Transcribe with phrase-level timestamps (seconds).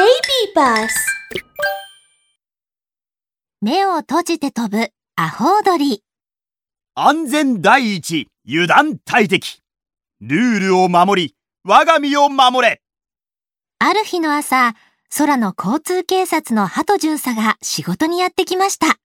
[0.00, 0.08] Baby
[0.56, 0.88] bus
[3.60, 6.02] 目を閉じて飛ぶアホウドリ。
[6.94, 9.60] 安全第一、油断大敵。
[10.22, 11.34] ルールを守り、
[11.64, 12.80] 我が身を守れ。
[13.78, 14.74] ある日の朝、
[15.18, 18.96] 空の交通警察の鳩巡査が仕事にやってきました。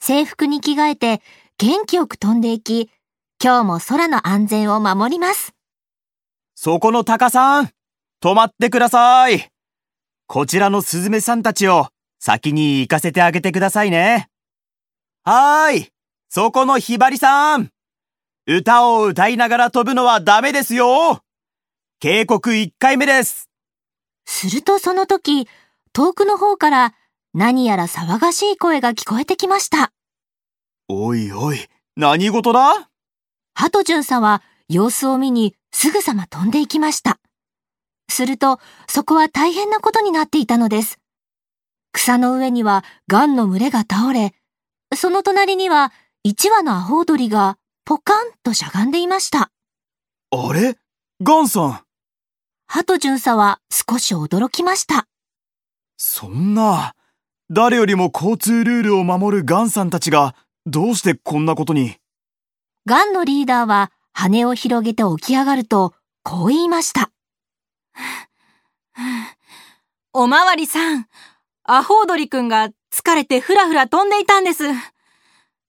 [0.00, 1.22] 制服に着替えて
[1.58, 2.90] 元気よく飛んでいき、
[3.40, 5.54] 今日も空の安全を守ります。
[6.56, 7.70] そこのタカさん、
[8.20, 9.51] 止まってください。
[10.34, 11.88] こちらのスズメさんたちを
[12.18, 14.30] 先に行かせてあげてくださいね。
[15.24, 15.88] はーい、
[16.30, 17.68] そこのひばりさん。
[18.46, 21.20] 歌を歌いながら飛ぶのはダメですよ。
[22.00, 23.50] 警告1回目です。
[24.24, 25.48] するとその時、
[25.92, 26.94] 遠くの方から
[27.34, 29.92] 何やら騒がしい声が聞こえてきました。
[30.88, 31.58] おいおい、
[31.94, 32.88] 何事だ？
[33.52, 37.18] 鳩巡査は様子を見にすぐさま飛んでいきました。
[38.08, 40.98] すると、そこは大変なことになっていたのです。
[41.92, 44.34] 草の上にはガンの群れが倒れ、
[44.94, 49.50] その隣には一羽のアホウドリがポカンとしゃがんでいました。
[50.30, 50.78] あれ？
[51.22, 51.80] ガンさん。
[52.66, 55.06] 鳩巡査は少し驚きました。
[55.98, 56.94] そんな、
[57.50, 60.34] 誰よりも交通ルールを守るガンさんたちが、
[60.64, 61.96] どうしてこんなことに？
[62.86, 67.10] ガンのリーダーは羽を広げて起き上がると、こう言いました。
[70.12, 71.08] おまわりさん、
[71.64, 74.64] アホウドリくんが疲れてふらふら飛んでいたんです。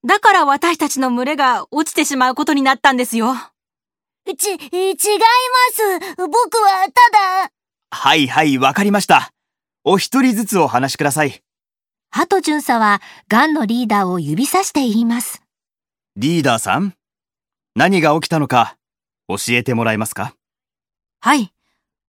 [0.05, 3.33] だから私たちの群れが落ちてしまうことになったんですよ。
[4.37, 4.61] ち、違いま
[5.71, 6.15] す。
[6.17, 6.91] 僕はた
[7.47, 7.51] だ、
[7.91, 9.31] はいはい、わかりました。
[9.83, 11.41] お一人ずつお話しください。
[12.09, 15.41] 鳩巡査はガンのリーダーを指さして言います。
[16.15, 16.95] リーダーさん
[17.75, 18.77] 何が起きたのか、
[19.27, 20.35] 教えてもらえますか？
[21.21, 21.53] はい。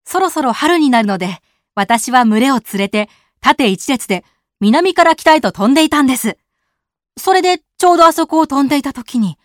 [0.05, 1.39] そろそろ春になるので、
[1.75, 3.09] 私は群れを連れて、
[3.41, 4.25] 縦一列で、
[4.61, 6.39] 南から北へと飛んでいたんです。
[7.17, 9.39] それで、ちょうどあそこを飛んでいた時に、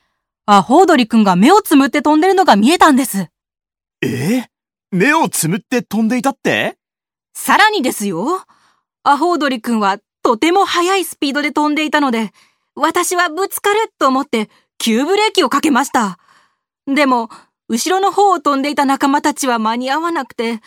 [0.45, 3.29] アホウドリくんが目をつむって飛んでるのが見えたんです。
[4.01, 4.07] え？
[4.07, 4.45] ー
[4.91, 6.77] 目をつむって飛んでいたって？
[7.33, 8.43] さらにですよ。
[9.03, 12.31] アホウドリくんはとても速いスピードで飛んでいたので、
[12.75, 16.17] 私はぶつかると思って急ブレーキをかけました。
[16.87, 17.29] でも、
[17.69, 20.59] 後ろの方を飛んでいた仲間たちは間に合わなくて、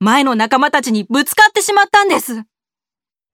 [0.00, 2.44] 前の仲間たちにぶつかってしまったんです。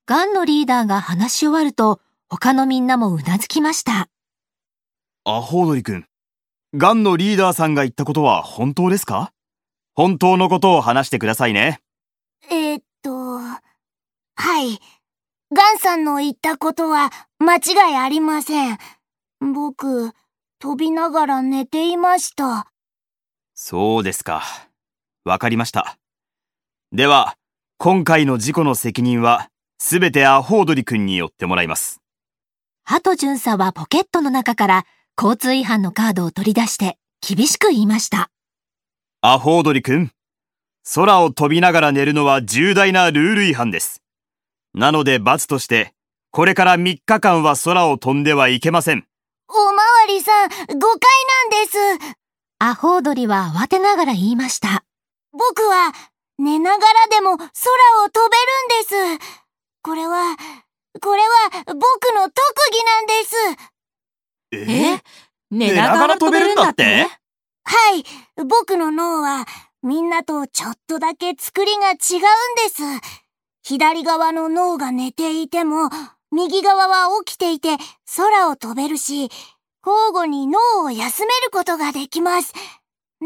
[0.06, 4.08] ガンのリーダーが話し終わると、他のみんなもうなずきました。
[5.24, 6.04] アホウドリ君。
[6.74, 9.32] ガンのリーダーさんが言ったことは本当ですか？
[9.94, 11.80] 本当のことを話してくださいね。
[12.50, 13.60] えーっと、は
[14.62, 14.80] い。
[15.54, 18.78] ガンさんの言ったことは間違いありません。
[19.40, 20.12] 僕、
[20.58, 22.71] 飛びながら寝ていました。
[23.64, 24.42] そうですか。
[25.24, 25.96] わかりました。
[26.90, 27.36] では、
[27.78, 32.00] 今回の事故の責任は、すべてアホウドリ君によってもらいます。
[32.82, 34.84] 鳩巡査はポケットの中から
[35.16, 38.32] 交通違反のカードを取り出して厳しく言いました。
[39.20, 40.10] アホウドリ君。
[40.96, 44.02] 空を飛びながら寝るのは重大なルール違反です。
[44.74, 45.94] なので罰として、
[46.32, 49.06] これから3日間は空を飛んではいけません。
[49.48, 52.21] おまわりさん、誤解なんです。
[52.64, 54.84] アホウドリは慌てながら言いました。
[55.32, 55.92] 僕は
[56.38, 57.48] 寝ながらでも空を
[58.08, 58.36] 飛べ
[59.00, 59.26] るんです。
[59.82, 60.36] これは、
[61.00, 61.80] これは僕
[62.14, 62.36] の特
[62.70, 63.34] 技なんです。
[64.52, 65.02] え？
[65.50, 67.08] 寝ながら飛べるんだって？
[67.64, 68.04] はい、
[68.46, 69.44] 僕の脳は
[69.82, 72.00] みんなとちょっとだけ作りが違うんで
[72.68, 72.82] す。
[73.64, 75.90] 左側の脳が寝ていても、
[76.30, 77.76] 右側は起きていて
[78.16, 79.30] 空を飛べるし、
[79.84, 82.52] 交互に脳を休めることができます。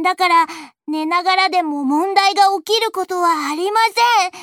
[0.03, 0.47] だから、
[0.87, 4.43] 寝ながらでも問題が起きることはありません。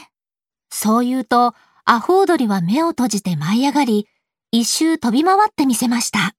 [0.69, 1.53] そう言うと、
[1.85, 4.07] アホウドリは目を閉じて舞い上がり、
[4.51, 6.35] 一周飛び回ってみせました。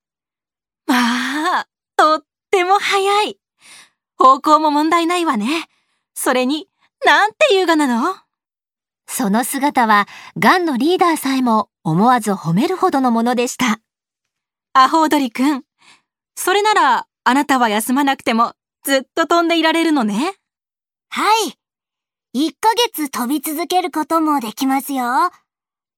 [0.87, 3.39] まあ、とっても速い。
[4.17, 5.69] 方向も問題ないわね。
[6.15, 6.69] それに、
[7.05, 8.17] なんて優雅なの？
[9.07, 10.07] その姿は、
[10.39, 13.81] ガンのリーダーさえも思わず褒めるほどのものでした。
[14.73, 15.63] アホウドリくん。
[16.37, 18.55] それなら、あなたは休まなくても、
[18.85, 20.35] ずっと飛んでいられるのね。
[21.09, 21.55] はい。
[22.37, 25.05] 1ヶ月飛び続けることもできますよ。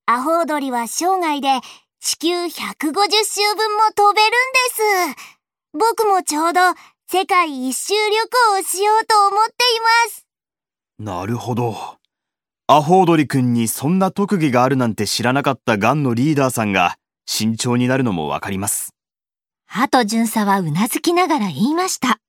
[0.05, 1.49] アホウドリは生涯で
[1.99, 2.93] 地球150周分も
[3.95, 5.37] 飛べるんです。
[5.73, 6.61] 僕もちょうど
[7.11, 7.99] 世界一周旅
[8.53, 10.27] 行をしようと思っています。
[10.99, 11.75] なるほど。
[12.67, 18.96] アホウドリ君にそんな特技があるなんて知らなかったガンのリーダーさんが慎重になるのもわかります。
[19.67, 22.19] 鳩巡査はうなずきながら言いました。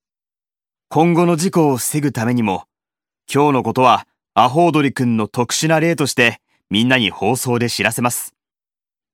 [0.90, 2.64] 今後の事故を防ぐためにも、
[3.32, 8.34] 今日のことはアホウドリくんの特殊な例としてみんなに放送で知らせます。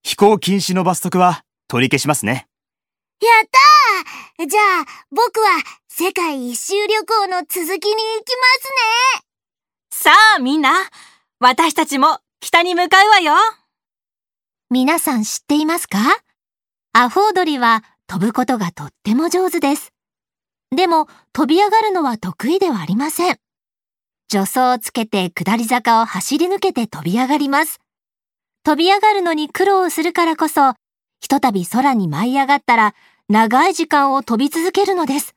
[0.03, 2.49] 飛行禁止の罰則は取り消しますね。
[3.21, 3.49] やっ
[4.37, 7.79] たーじゃあ、僕は世界一周旅行の続きに行きま
[8.59, 9.23] すね
[9.91, 10.73] さあみんな、
[11.41, 13.35] 私たちも北に向かうわよ。
[14.71, 15.99] 皆さん知っていますか？
[16.93, 19.93] アホウドリは飛ぶことがとっても上手です。
[20.75, 23.37] でも飛び上がるのは得意ではありません。
[24.31, 27.79] 助走をつけて下り坂を走り抜けて飛び上がります。
[28.65, 30.73] 飛び上がるのに苦労するからこそ、
[31.21, 32.95] ひとたび空に舞い上がったら
[33.29, 35.35] 長い時間を飛び続けるのです。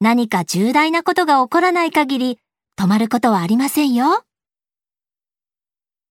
[0.00, 2.38] 何か重大なことが起こらない限り
[2.78, 4.24] 止まることはありませんよ。